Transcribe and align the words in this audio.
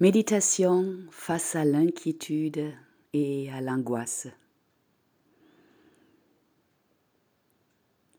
Méditation 0.00 0.96
face 1.10 1.54
à 1.54 1.66
l'inquiétude 1.66 2.72
et 3.12 3.52
à 3.52 3.60
l'angoisse. 3.60 4.28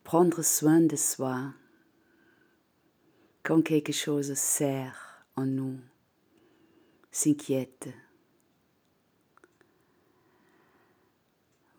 Prendre 0.04 0.42
soin 0.42 0.80
de 0.80 0.94
soi 0.94 1.52
quand 3.42 3.62
quelque 3.62 3.92
chose 3.92 4.32
serre 4.34 5.26
en 5.34 5.44
nous, 5.44 5.76
s'inquiète. 7.10 7.88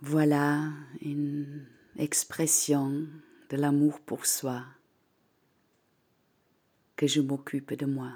Voilà 0.02 0.70
une 1.00 1.66
expression 1.96 3.08
de 3.50 3.56
l'amour 3.56 4.02
pour 4.02 4.26
soi 4.26 4.66
que 6.98 7.08
je 7.08 7.22
m'occupe 7.22 7.74
de 7.74 7.86
moi 7.86 8.12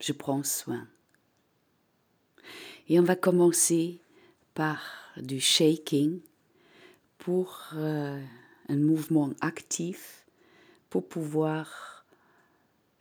je 0.00 0.12
prends 0.12 0.44
soin. 0.44 0.86
Et 2.88 2.98
on 2.98 3.04
va 3.04 3.16
commencer 3.16 4.00
par 4.54 4.80
du 5.16 5.40
shaking 5.40 6.20
pour 7.18 7.70
euh, 7.74 8.22
un 8.68 8.76
mouvement 8.76 9.30
actif 9.40 10.24
pour 10.88 11.06
pouvoir 11.06 12.04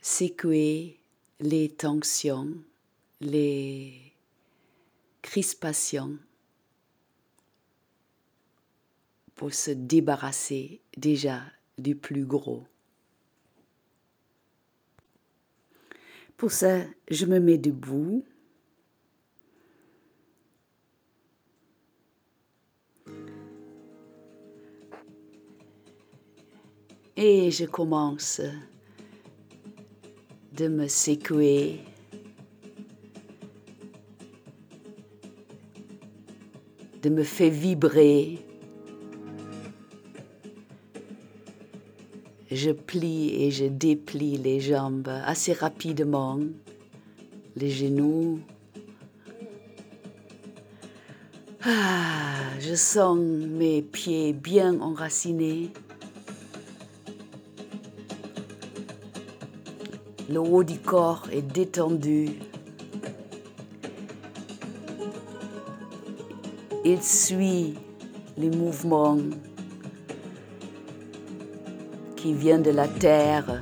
secouer 0.02 1.00
les 1.40 1.70
tensions, 1.70 2.54
les 3.22 3.94
crispations 5.22 6.18
pour 9.36 9.54
se 9.54 9.72
débarrasser 9.72 10.82
déjà 10.98 11.42
du 11.78 11.96
plus 11.96 12.26
gros. 12.26 12.66
Pour 16.38 16.52
ça, 16.52 16.82
je 17.10 17.26
me 17.26 17.40
mets 17.40 17.58
debout. 17.58 18.24
Et 27.16 27.50
je 27.50 27.66
commence 27.66 28.40
de 30.54 30.68
me 30.68 30.88
secouer. 30.88 31.82
de 37.02 37.10
me 37.10 37.24
faire 37.24 37.52
vibrer 37.52 38.47
je 42.52 42.72
plie 42.72 43.44
et 43.44 43.52
je 43.52 43.66
déplie 43.66 44.38
les 44.38 44.60
jambes 44.60 45.10
assez 45.26 45.54
rapidement, 45.54 46.40
les 47.56 47.70
genoux. 47.70 48.40
Ah, 51.64 52.36
je 52.60 52.76
sens 52.76 53.18
mes 53.20 53.82
pieds 53.82 54.32
bien 54.32 54.80
enracinés. 54.80 55.72
Le 60.30 60.40
haut 60.40 60.64
du 60.64 60.80
corps 60.80 61.28
est 61.32 61.42
détendu. 61.42 62.30
Il 66.86 67.04
suit 67.04 67.74
les 68.38 68.50
mouvements 68.50 69.18
qui 72.28 72.34
vient 72.34 72.60
de 72.60 72.72
la 72.72 72.90
terre. 72.90 73.62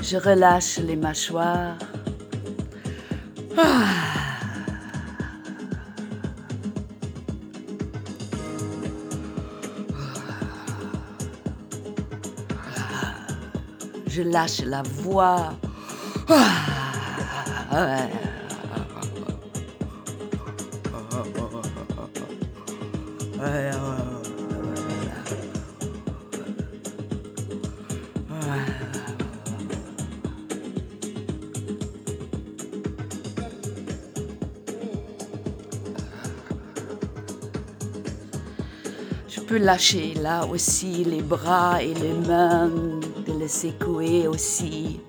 Je 0.00 0.16
relâche 0.16 0.78
les 0.78 0.94
mâchoires. 0.94 1.78
Je 14.06 14.22
lâche 14.22 14.60
la 14.64 14.82
voix. 14.82 15.54
Ah. 16.28 18.23
Lâcher 39.58 40.14
là 40.14 40.46
aussi 40.46 41.04
les 41.04 41.22
bras 41.22 41.82
et 41.82 41.94
les 41.94 42.14
mains, 42.14 42.70
de 43.26 43.38
les 43.38 43.48
secouer 43.48 44.26
aussi. 44.26 45.00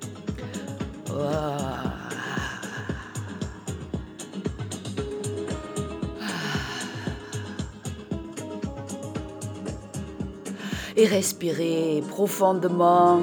Et 10.97 11.05
respirer 11.07 12.01
profondément 12.07 13.19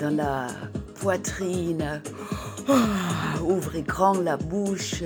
dans 0.00 0.14
la 0.14 0.48
poitrine. 1.00 2.02
Ouvrez 3.42 3.82
grand 3.82 4.20
la 4.20 4.36
bouche. 4.36 5.04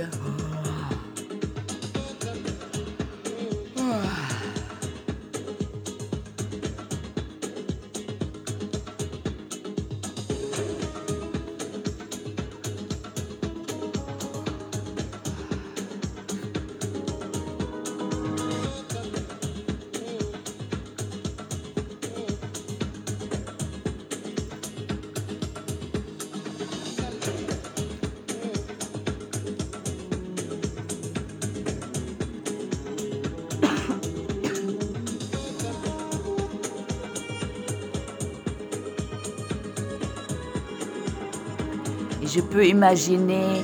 Je 42.35 42.41
peux 42.41 42.67
imaginer 42.67 43.63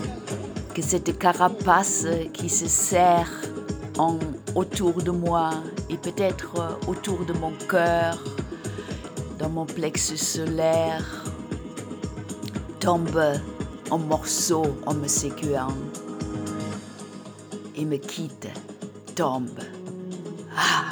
que 0.74 0.82
cette 0.82 1.18
carapace 1.18 2.06
qui 2.34 2.50
se 2.50 2.66
serre 2.66 3.30
autour 4.54 5.02
de 5.02 5.10
moi 5.10 5.50
et 5.88 5.96
peut-être 5.96 6.78
autour 6.86 7.24
de 7.24 7.32
mon 7.32 7.52
cœur, 7.68 8.22
dans 9.38 9.48
mon 9.48 9.64
plexus 9.64 10.18
solaire, 10.18 11.24
tombe 12.78 13.22
en 13.90 13.98
morceaux 13.98 14.76
en 14.84 14.92
me 14.92 15.08
sécuant 15.08 15.74
et 17.74 17.86
me 17.86 17.96
quitte, 17.96 18.48
tombe. 19.14 19.60
Ah! 20.54 20.87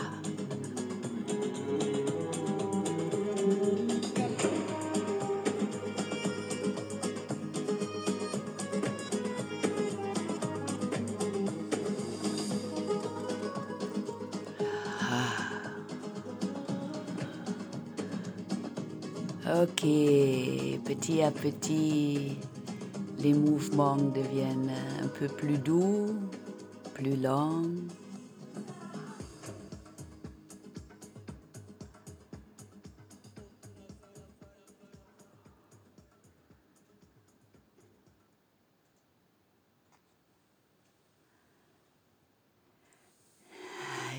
Petit 19.74 21.22
à 21.22 21.30
petit, 21.30 22.38
les 23.18 23.34
mouvements 23.34 23.96
deviennent 23.96 24.72
un 25.02 25.08
peu 25.08 25.26
plus 25.26 25.58
doux, 25.58 26.14
plus 26.94 27.16
lents. 27.16 27.62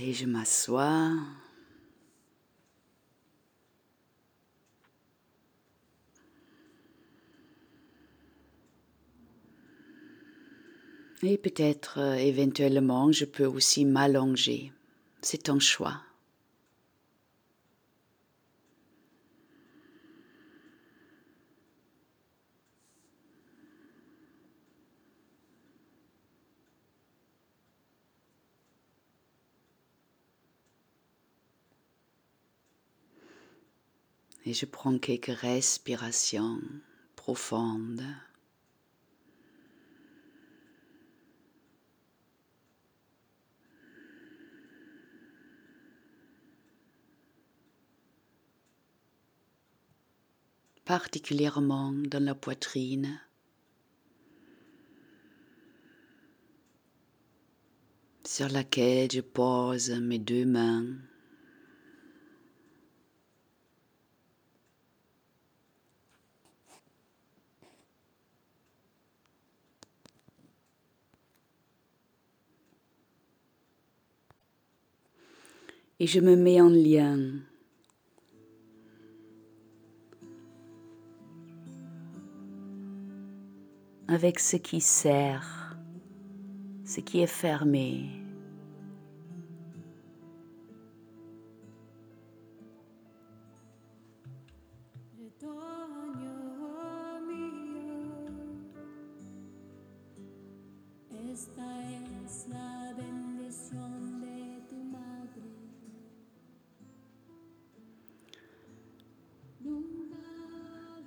Et 0.01 0.13
je 0.13 0.25
m'assois. 0.25 1.11
Et 11.24 11.38
peut-être 11.38 12.00
euh, 12.00 12.16
éventuellement 12.16 13.12
je 13.12 13.25
peux 13.25 13.46
aussi 13.46 13.86
m'allonger. 13.86 14.72
C'est 15.22 15.50
un 15.50 15.60
choix. 15.60 16.02
Et 34.46 34.54
je 34.54 34.66
prends 34.66 34.98
quelques 34.98 35.25
respirations 35.25 36.62
profondes. 37.18 38.02
Particulièrement 50.88 51.92
dans 51.92 52.24
la 52.24 52.34
poitrine. 52.34 53.19
sur 58.25 58.50
laquelle 58.50 59.10
je 59.10 59.22
pose 59.22 59.89
mes 59.89 60.19
deux 60.19 60.45
mains. 60.45 60.86
Et 76.01 76.06
je 76.06 76.19
me 76.19 76.36
mets 76.36 76.60
en 76.60 76.69
lien 76.69 77.18
avec 84.07 84.39
ce 84.39 84.56
qui 84.56 84.80
sert, 84.80 85.77
ce 86.86 87.01
qui 87.01 87.21
est 87.21 87.27
fermé. 87.27 88.06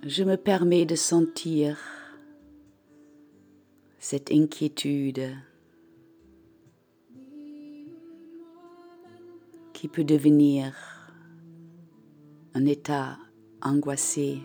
Je 0.03 0.23
me 0.23 0.35
permets 0.35 0.85
de 0.85 0.95
sentir 0.95 1.77
cette 4.11 4.33
inquiétude 4.33 5.37
qui 9.71 9.87
peut 9.87 10.03
devenir 10.03 10.73
un 12.53 12.65
état 12.65 13.17
angoissé. 13.61 14.41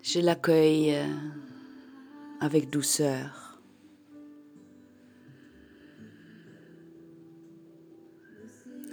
Je 0.00 0.20
l'accueille 0.20 0.96
avec 2.40 2.70
douceur. 2.70 3.47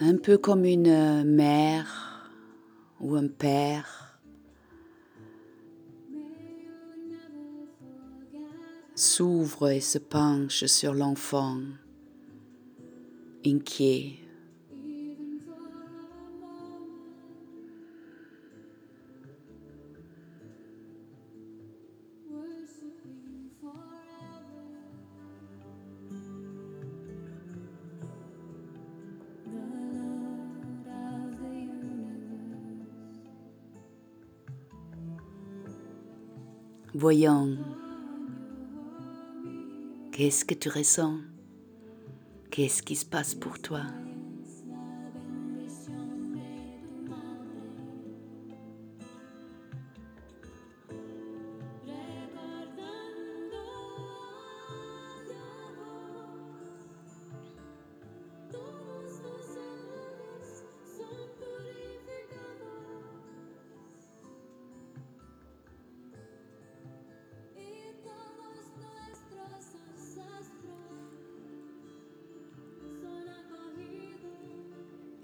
Un 0.08 0.18
peu 0.18 0.38
comme 0.38 0.66
une 0.66 1.24
mère 1.24 2.30
ou 3.00 3.16
un 3.16 3.28
père. 3.28 4.06
s'ouvre 8.98 9.72
et 9.72 9.82
se 9.82 9.98
penche 9.98 10.66
sur 10.66 10.94
l'enfant, 10.94 11.58
inquiet. 13.46 14.25
Voyons, 37.08 37.60
qu'est-ce 40.12 40.44
que 40.44 40.56
tu 40.56 40.70
ressens? 40.70 41.20
Qu'est-ce 42.50 42.82
qui 42.82 42.96
se 42.96 43.06
passe 43.06 43.36
pour 43.36 43.60
toi? 43.60 43.82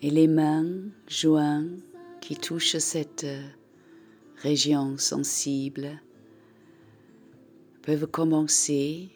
Et 0.01 0.09
les 0.09 0.27
mains 0.27 0.65
jointes 1.07 1.79
qui 2.21 2.35
touchent 2.35 2.77
cette 2.77 3.25
région 4.37 4.97
sensible 4.97 6.01
peuvent 7.81 8.07
commencer 8.07 9.09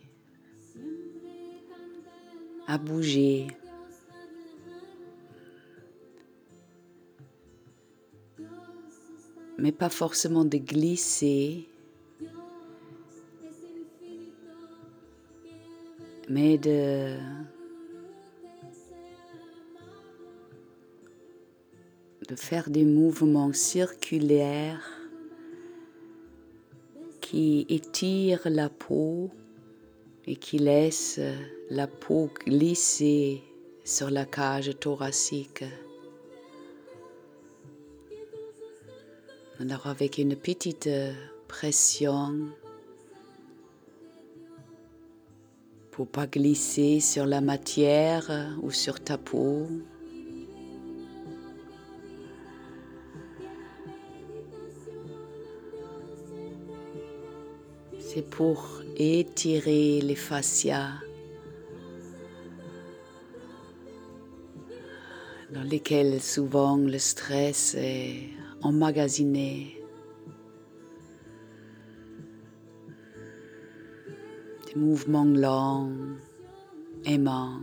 à 2.68 2.78
bouger. 2.78 3.48
mais 9.58 9.72
pas 9.72 9.90
forcément 9.90 10.46
de 10.46 10.58
glisser, 10.58 11.68
mais 16.30 16.58
de 16.58 17.18
faire 22.36 22.70
des 22.70 22.86
mouvements 22.86 23.54
circulaires 23.54 24.90
qui 27.22 27.66
étirent 27.70 28.42
la 28.46 28.70
peau 28.70 29.32
et 30.26 30.36
qui 30.36 30.60
laissent 30.60 31.20
la 31.70 31.88
peau 31.88 32.30
glisser 32.46 33.42
sur 33.84 34.10
la 34.10 34.26
cage 34.26 34.72
thoracique. 34.80 35.64
Alors 39.60 39.88
avec 39.88 40.18
une 40.18 40.36
petite 40.36 40.90
pression 41.48 42.50
pour 45.92 46.08
pas 46.08 46.28
glisser 46.28 47.00
sur 47.00 47.26
la 47.26 47.40
matière 47.40 48.54
ou 48.62 48.70
sur 48.70 49.00
ta 49.00 49.18
peau. 49.18 49.68
C'est 58.16 58.30
pour 58.30 58.82
étirer 58.96 60.00
les 60.00 60.16
fascias 60.16 60.94
dans 65.54 65.64
lesquels 65.64 66.22
souvent 66.22 66.78
le 66.78 66.98
stress 66.98 67.76
est 67.78 68.30
emmagasiné. 68.62 69.84
Des 74.66 74.80
mouvements 74.80 75.26
lents, 75.26 75.92
aimant. 77.04 77.60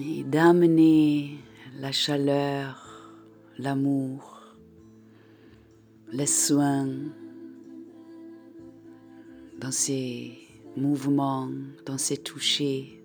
Et 0.00 0.24
d'amener 0.24 1.38
la 1.78 1.92
chaleur, 1.92 3.12
l'amour, 3.58 4.56
les 6.12 6.26
soins 6.26 6.88
dans 9.60 9.70
ces 9.70 10.38
mouvements, 10.76 11.50
dans 11.84 11.98
ces 11.98 12.16
touchés. 12.16 12.96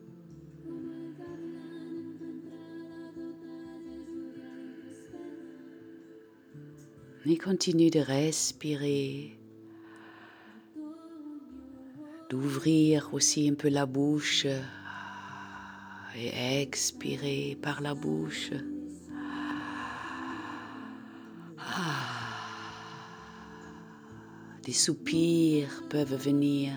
Et 7.27 7.37
continue 7.37 7.89
de 7.89 7.99
respirer, 7.99 9.35
d'ouvrir 12.29 13.09
aussi 13.13 13.49
un 13.49 13.55
peu 13.55 13.67
la 13.67 13.87
bouche 13.87 14.45
et 16.17 16.61
expirer 16.61 17.57
par 17.61 17.81
la 17.81 17.93
bouche. 17.93 18.51
Ah. 21.59 22.15
Des 24.63 24.73
soupirs 24.73 25.83
peuvent 25.89 26.15
venir. 26.15 26.71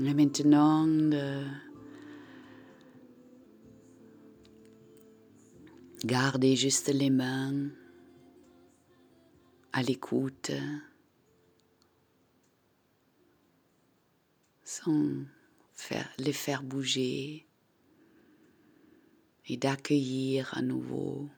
Et 0.00 0.14
maintenant, 0.14 0.86
de 0.86 1.44
garder 6.04 6.54
juste 6.54 6.88
les 6.88 7.10
mains 7.10 7.68
à 9.72 9.82
l'écoute, 9.82 10.52
sans 14.62 15.24
les 16.18 16.32
faire 16.32 16.62
bouger 16.62 17.44
et 19.48 19.56
d'accueillir 19.56 20.56
à 20.56 20.62
nouveau 20.62 21.28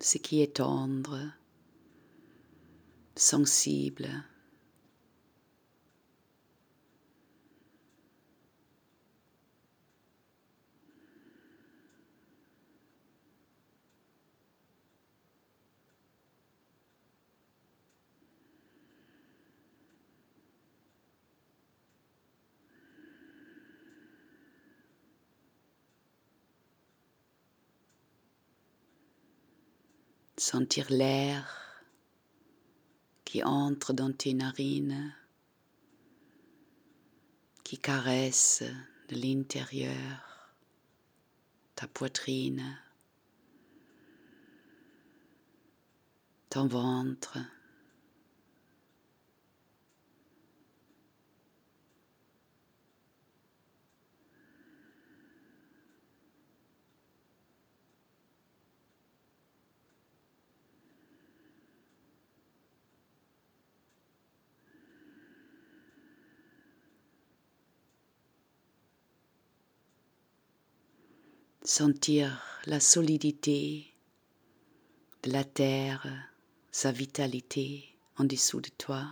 ce 0.00 0.16
qui 0.16 0.40
est 0.40 0.56
tendre, 0.56 1.30
sensible. 3.16 4.08
Sentir 30.36 30.90
l'air 30.90 31.82
qui 33.24 33.42
entre 33.42 33.92
dans 33.92 34.12
tes 34.12 34.34
narines, 34.34 35.14
qui 37.62 37.78
caresse 37.78 38.62
de 39.08 39.16
l'intérieur 39.16 40.34
ta 41.74 41.88
poitrine, 41.88 42.78
ton 46.50 46.66
ventre. 46.66 47.38
Sentir 71.66 72.42
la 72.66 72.78
solidité 72.78 73.86
de 75.22 75.32
la 75.32 75.44
terre, 75.44 76.06
sa 76.70 76.92
vitalité 76.92 77.96
en 78.18 78.24
dessous 78.24 78.60
de 78.60 78.68
toi. 78.76 79.06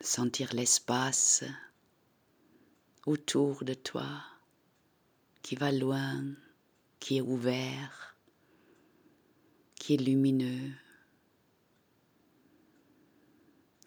Sentir 0.00 0.54
l'espace 0.54 1.44
autour 3.06 3.64
de 3.64 3.74
toi 3.74 4.22
qui 5.42 5.56
va 5.56 5.72
loin, 5.72 6.24
qui 6.98 7.18
est 7.18 7.22
ouvert, 7.22 8.16
qui 9.74 9.94
est 9.94 9.98
lumineux, 9.98 10.72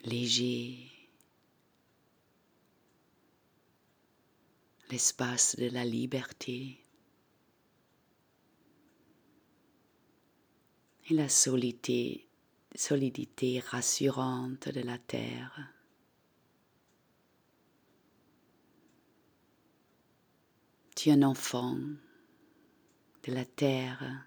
léger, 0.04 0.92
l'espace 4.90 5.56
de 5.56 5.70
la 5.70 5.86
liberté 5.86 6.86
et 11.10 11.14
la 11.14 11.30
solidité, 11.30 12.28
solidité 12.76 13.60
rassurante 13.60 14.70
de 14.70 14.82
la 14.82 14.98
terre. 14.98 15.73
Tu 21.04 21.10
es 21.10 21.14
un 21.16 21.24
enfant 21.24 21.78
de 23.24 23.34
la 23.34 23.44
terre 23.44 24.26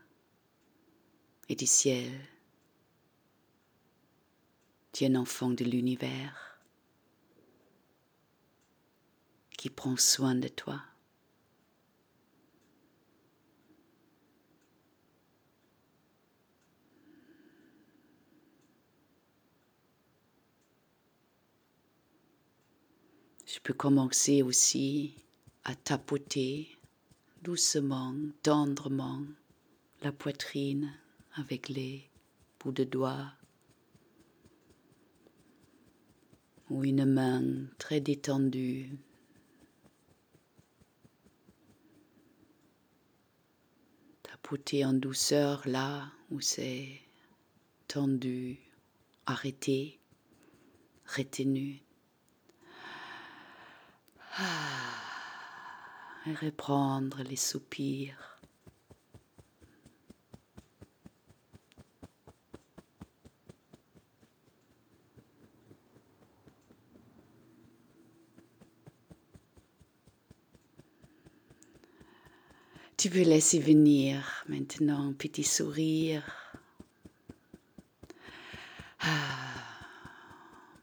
et 1.49 1.57
du 1.57 1.65
ciel. 1.65 2.13
Tu 4.93 5.05
es 5.05 5.07
un 5.07 5.15
enfant 5.15 5.49
de 5.49 5.65
l'univers 5.65 6.61
qui 9.57 9.71
prend 9.71 9.97
soin 9.97 10.35
de 10.35 10.49
toi. 10.49 10.83
Je 23.47 23.61
peux 23.61 23.73
commencer 23.73 24.43
aussi 24.43 25.26
à 25.69 25.75
tapoter 25.75 26.69
doucement, 27.43 28.15
tendrement 28.45 29.21
la 30.01 30.13
poitrine 30.13 30.95
avec 31.35 31.69
les 31.69 32.09
bouts 32.61 32.71
de 32.71 32.85
doigts 32.85 33.33
ou 36.71 36.85
une 36.85 37.05
main 37.05 37.43
très 37.79 37.99
détendue. 38.01 38.97
Tapoter 44.23 44.85
en 44.85 44.93
douceur 44.93 45.67
là 45.67 46.13
où 46.31 46.41
c'est 46.41 47.01
tendu, 47.89 48.61
arrêté, 49.27 49.99
retenu. 51.07 51.83
Ah, 54.39 55.06
et 56.27 56.35
reprendre 56.35 57.23
les 57.23 57.37
soupirs. 57.37 58.37
Tu 72.97 73.11
peux 73.11 73.23
laisser 73.23 73.61
venir 73.61 74.45
maintenant 74.49 75.11
un 75.11 75.13
petit 75.13 75.45
sourire 75.45 76.25
ah, 79.01 79.09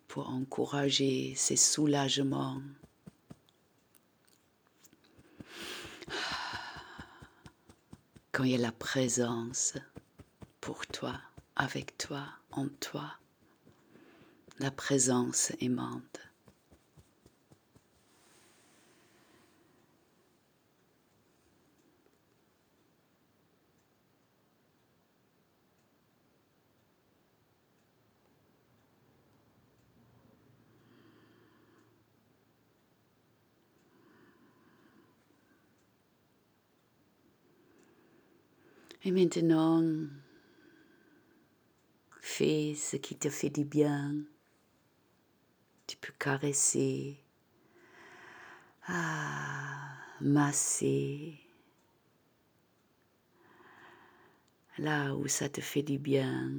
pour 0.08 0.30
encourager 0.30 1.34
ces 1.36 1.56
soulagements. 1.56 2.62
Quand 8.34 8.46
il 8.46 8.50
y 8.50 8.56
a 8.56 8.58
la 8.58 8.72
présence 8.72 9.76
pour 10.60 10.88
toi, 10.88 11.22
avec 11.56 12.00
toi, 12.00 12.26
en 12.52 12.68
toi, 12.68 13.14
la 14.58 14.72
présence 14.72 15.52
aimante. 15.62 16.20
Et 39.06 39.12
maintenant, 39.12 39.84
fais 42.22 42.74
ce 42.74 42.96
qui 42.96 43.18
te 43.18 43.30
fait 43.30 43.50
du 43.50 43.66
bien. 43.66 44.16
Tu 45.86 45.98
peux 45.98 46.14
caresser, 46.18 47.20
ah, 48.88 49.98
masser, 50.22 51.38
là 54.78 55.14
où 55.16 55.28
ça 55.28 55.50
te 55.50 55.60
fait 55.60 55.84
du 55.84 55.98
bien. 55.98 56.52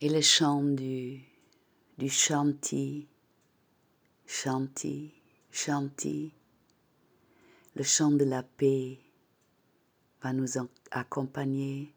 Et 0.00 0.10
le 0.10 0.20
chant 0.20 0.62
du, 0.62 1.22
du 1.96 2.08
chanti, 2.10 3.08
chanti, 4.26 5.14
le 7.74 7.82
chant 7.82 8.10
de 8.10 8.24
la 8.24 8.42
paix 8.42 8.98
va 10.22 10.32
nous 10.34 10.58
accompagner. 10.90 11.95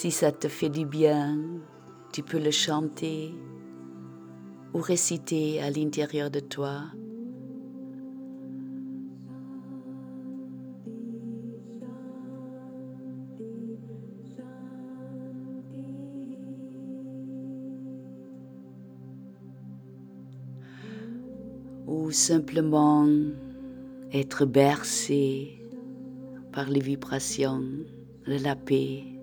Si 0.00 0.12
ça 0.12 0.30
te 0.30 0.46
fait 0.46 0.68
du 0.68 0.86
bien, 0.86 1.36
tu 2.12 2.22
peux 2.22 2.38
le 2.38 2.52
chanter 2.52 3.34
ou 4.72 4.78
réciter 4.78 5.60
à 5.60 5.70
l'intérieur 5.70 6.30
de 6.30 6.38
toi. 6.38 6.82
Ou 21.88 22.12
simplement 22.12 23.08
être 24.12 24.44
bercé 24.44 25.60
par 26.52 26.70
les 26.70 26.78
vibrations 26.78 27.64
de 28.28 28.44
la 28.44 28.54
paix. 28.54 29.17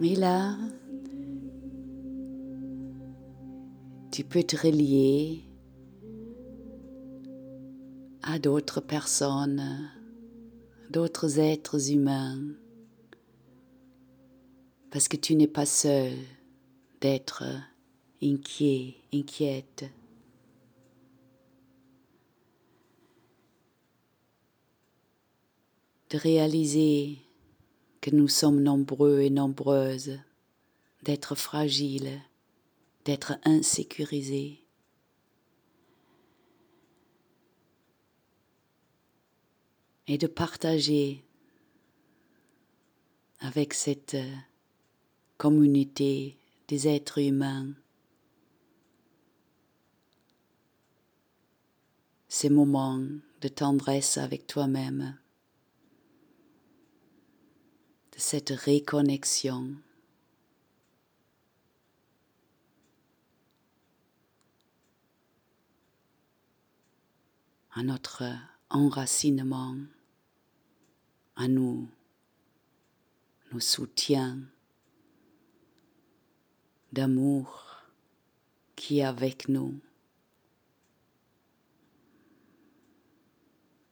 Mais 0.00 0.14
là, 0.14 0.56
tu 4.12 4.22
peux 4.22 4.44
te 4.44 4.56
relier 4.56 5.42
à 8.22 8.38
d'autres 8.38 8.80
personnes, 8.80 9.90
d'autres 10.90 11.40
êtres 11.40 11.90
humains, 11.90 12.40
parce 14.90 15.08
que 15.08 15.16
tu 15.16 15.34
n'es 15.34 15.48
pas 15.48 15.66
seul 15.66 16.12
d'être 17.00 17.42
inquiet, 18.22 18.96
inquiète. 19.12 19.90
de 26.10 26.16
réaliser 26.16 27.18
que 28.00 28.10
nous 28.10 28.28
sommes 28.28 28.62
nombreux 28.62 29.20
et 29.20 29.30
nombreuses, 29.30 30.18
d'être 31.02 31.34
fragiles, 31.34 32.20
d'être 33.04 33.34
insécurisés. 33.44 34.64
Et 40.06 40.16
de 40.16 40.26
partager 40.26 41.22
avec 43.40 43.74
cette 43.74 44.16
communauté 45.36 46.38
des 46.68 46.88
êtres 46.88 47.18
humains 47.18 47.74
ces 52.28 52.50
moments 52.50 53.00
de 53.40 53.48
tendresse 53.48 54.18
avec 54.18 54.46
toi-même, 54.46 55.16
cette 58.18 58.50
réconnexion. 58.50 59.74
à 67.72 67.84
notre 67.84 68.24
enracinement, 68.70 69.76
à 71.36 71.46
nous, 71.46 71.88
nos 73.52 73.60
soutiens 73.60 74.40
d'amour 76.92 77.84
qui 78.74 78.98
est 78.98 79.04
avec 79.04 79.48
nous. 79.48 79.78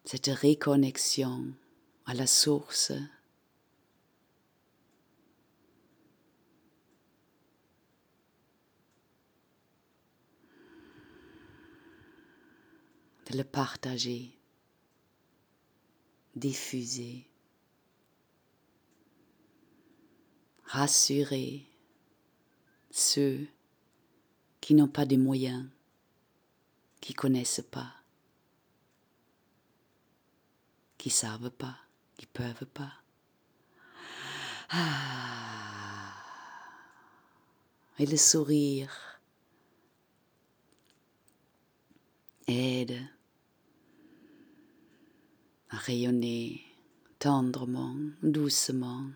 cette 0.04 0.26
réconnexion 0.26 1.44
à 2.06 2.14
la 2.14 2.26
source. 2.26 2.92
De 13.30 13.36
le 13.36 13.44
partager, 13.44 14.38
diffuser, 16.34 17.28
rassurer 20.64 21.66
ceux 22.90 23.46
qui 24.60 24.74
n'ont 24.74 24.88
pas 24.88 25.06
de 25.06 25.16
moyens, 25.16 25.68
qui 27.00 27.14
connaissent 27.14 27.64
pas 27.70 27.96
qui 31.06 31.10
savent 31.10 31.50
pas, 31.50 31.76
qui 32.16 32.26
peuvent 32.26 32.66
pas. 32.66 32.92
Ah. 34.70 36.12
Et 38.00 38.06
le 38.06 38.16
sourire 38.16 39.20
aide 42.48 43.08
rayonner 45.70 46.62
tendrement, 47.18 47.96
doucement, 48.22 49.06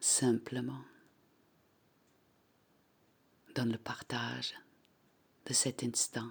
simplement 0.00 0.84
dans 3.54 3.70
le 3.70 3.78
partage 3.78 4.54
de 5.46 5.52
cet 5.52 5.82
instant. 5.84 6.30